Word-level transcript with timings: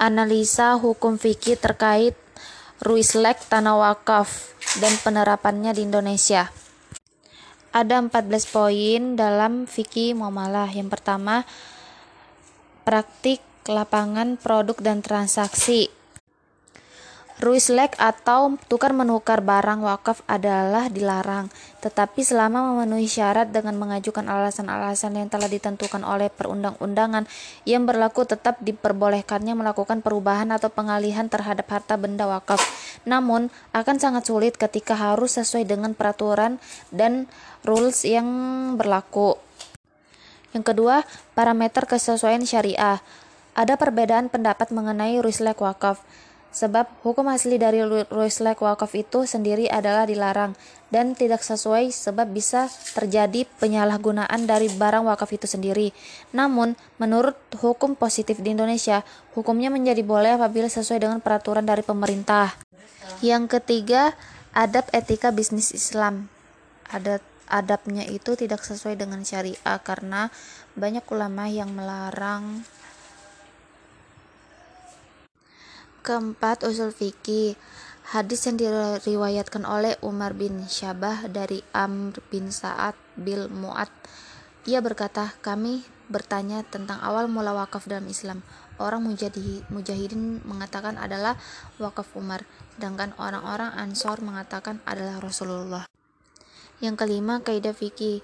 analisa 0.00 0.80
hukum 0.80 1.20
fikih 1.20 1.60
terkait 1.60 2.16
ruislek 2.80 3.36
tanah 3.52 3.76
wakaf 3.76 4.56
dan 4.80 4.96
penerapannya 5.04 5.76
di 5.76 5.84
Indonesia. 5.84 6.48
Ada 7.70 8.00
14 8.00 8.48
poin 8.48 9.02
dalam 9.14 9.68
fikih 9.68 10.16
muamalah. 10.16 10.72
Yang 10.72 10.96
pertama, 10.96 11.44
praktik 12.82 13.44
lapangan 13.68 14.40
produk 14.40 14.80
dan 14.80 15.04
transaksi. 15.04 15.99
Ruislek 17.40 17.96
atau 17.96 18.60
tukar 18.68 18.92
menukar 18.92 19.40
barang 19.40 19.80
wakaf 19.80 20.20
adalah 20.28 20.92
dilarang, 20.92 21.48
tetapi 21.80 22.20
selama 22.20 22.60
memenuhi 22.68 23.08
syarat 23.08 23.48
dengan 23.48 23.80
mengajukan 23.80 24.28
alasan-alasan 24.28 25.16
yang 25.16 25.32
telah 25.32 25.48
ditentukan 25.48 26.04
oleh 26.04 26.28
perundang-undangan 26.28 27.24
yang 27.64 27.88
berlaku 27.88 28.28
tetap 28.28 28.60
diperbolehkannya 28.60 29.56
melakukan 29.56 30.04
perubahan 30.04 30.52
atau 30.52 30.68
pengalihan 30.68 31.32
terhadap 31.32 31.64
harta 31.72 31.96
benda 31.96 32.28
wakaf. 32.28 32.60
Namun, 33.08 33.48
akan 33.72 33.96
sangat 33.96 34.28
sulit 34.28 34.60
ketika 34.60 34.92
harus 34.92 35.40
sesuai 35.40 35.64
dengan 35.64 35.96
peraturan 35.96 36.60
dan 36.92 37.24
rules 37.64 38.04
yang 38.04 38.28
berlaku. 38.76 39.40
Yang 40.52 40.76
kedua, 40.76 41.08
parameter 41.32 41.88
kesesuaian 41.88 42.44
syariah. 42.44 43.00
Ada 43.56 43.80
perbedaan 43.80 44.28
pendapat 44.28 44.68
mengenai 44.76 45.16
ruislek 45.24 45.56
wakaf. 45.64 46.04
Sebab 46.50 47.06
hukum 47.06 47.30
asli 47.30 47.62
dari 47.62 47.78
Ruislek 47.86 48.58
wakaf 48.58 48.90
itu 48.98 49.22
sendiri 49.22 49.70
adalah 49.70 50.02
dilarang 50.02 50.58
dan 50.90 51.14
tidak 51.14 51.46
sesuai 51.46 51.94
sebab 51.94 52.26
bisa 52.26 52.66
terjadi 52.98 53.46
penyalahgunaan 53.62 54.50
dari 54.50 54.66
barang 54.66 55.06
wakaf 55.06 55.30
itu 55.30 55.46
sendiri. 55.46 55.94
Namun, 56.34 56.74
menurut 56.98 57.38
hukum 57.62 57.94
positif 57.94 58.42
di 58.42 58.50
Indonesia, 58.50 59.06
hukumnya 59.38 59.70
menjadi 59.70 60.02
boleh 60.02 60.34
apabila 60.34 60.66
sesuai 60.66 60.98
dengan 60.98 61.22
peraturan 61.22 61.62
dari 61.62 61.86
pemerintah. 61.86 62.50
Yang 63.22 63.62
ketiga, 63.62 64.18
adab 64.50 64.90
etika 64.90 65.30
bisnis 65.30 65.70
Islam. 65.70 66.26
Adat 66.90 67.22
adabnya 67.46 68.06
itu 68.06 68.34
tidak 68.34 68.62
sesuai 68.66 68.98
dengan 68.98 69.22
syariah 69.26 69.78
karena 69.82 70.30
banyak 70.74 71.02
ulama 71.10 71.46
yang 71.50 71.70
melarang 71.74 72.62
Keempat, 76.10 76.66
usul 76.66 76.90
fikih. 76.90 77.54
Hadis 78.10 78.42
yang 78.42 78.58
diriwayatkan 78.58 79.62
oleh 79.62 79.94
Umar 80.02 80.34
bin 80.34 80.66
Syabah 80.66 81.30
dari 81.30 81.62
Amr 81.70 82.18
bin 82.34 82.50
Sa'ad 82.50 82.98
bil 83.14 83.46
Mu'ad. 83.46 83.86
Ia 84.66 84.82
berkata, 84.82 85.30
kami 85.38 85.86
bertanya 86.10 86.66
tentang 86.66 86.98
awal 86.98 87.30
mula 87.30 87.54
wakaf 87.54 87.86
dalam 87.86 88.10
Islam. 88.10 88.42
Orang 88.82 89.06
mujahidin 89.06 90.42
mengatakan 90.42 90.98
adalah 90.98 91.38
wakaf 91.78 92.10
Umar, 92.18 92.42
sedangkan 92.74 93.14
orang-orang 93.14 93.70
Ansor 93.78 94.18
mengatakan 94.18 94.82
adalah 94.90 95.22
Rasulullah. 95.22 95.86
Yang 96.82 97.06
kelima, 97.06 97.38
kaidah 97.38 97.70
fikih. 97.70 98.18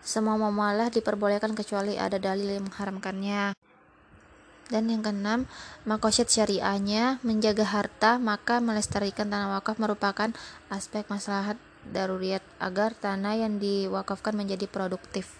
Semua 0.00 0.40
muamalah 0.40 0.88
diperbolehkan 0.88 1.52
kecuali 1.52 2.00
ada 2.00 2.16
dalil 2.16 2.56
yang 2.56 2.64
mengharamkannya. 2.64 3.52
Dan 4.66 4.90
yang 4.90 5.06
keenam, 5.06 5.46
makosyid 5.86 6.26
syariahnya 6.26 7.22
menjaga 7.22 7.62
harta, 7.62 8.18
maka 8.18 8.58
melestarikan 8.58 9.30
tanah 9.30 9.54
wakaf 9.58 9.78
merupakan 9.78 10.34
aspek 10.74 11.06
maslahat 11.06 11.54
daruriyat 11.86 12.42
agar 12.58 12.98
tanah 12.98 13.38
yang 13.38 13.62
diwakafkan 13.62 14.34
menjadi 14.34 14.66
produktif. 14.66 15.38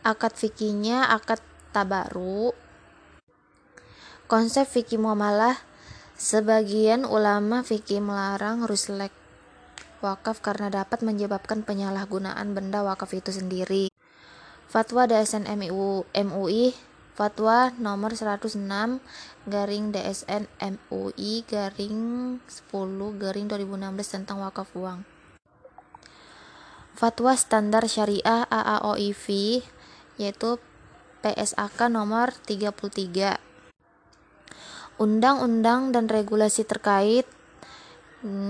Akad 0.00 0.32
fikihnya 0.40 1.12
akad 1.12 1.44
tabaru. 1.76 2.56
Konsep 4.24 4.64
fikih 4.64 4.96
muamalah 4.96 5.60
sebagian 6.16 7.04
ulama 7.04 7.60
fikih 7.60 8.00
melarang 8.00 8.64
ruslek 8.64 9.12
wakaf 10.00 10.40
karena 10.40 10.72
dapat 10.72 11.04
menyebabkan 11.04 11.60
penyalahgunaan 11.60 12.56
benda 12.56 12.80
wakaf 12.80 13.12
itu 13.12 13.36
sendiri. 13.36 13.92
Fatwa 14.70 15.04
DSN 15.04 15.44
MUI 16.14 16.72
Fatwa 17.20 17.68
nomor 17.76 18.16
106 18.16 18.56
garing 19.44 19.92
DSN 19.92 20.48
MUI 20.56 21.44
garing 21.44 22.00
10 22.48 23.20
garing 23.20 23.44
2016 23.44 24.24
tentang 24.24 24.40
wakaf 24.40 24.72
uang. 24.72 25.04
Fatwa 26.96 27.36
Standar 27.36 27.84
Syariah 27.84 28.48
AAOIV 28.48 29.26
yaitu 30.16 30.56
PSAK 31.20 31.92
nomor 31.92 32.32
33. 32.48 33.36
Undang-undang 34.96 35.92
dan 35.92 36.08
regulasi 36.08 36.64
terkait 36.64 37.28